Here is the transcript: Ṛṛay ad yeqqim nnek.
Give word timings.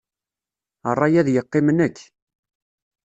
Ṛṛay 0.95 1.13
ad 1.21 1.27
yeqqim 1.31 1.67
nnek. 1.71 1.97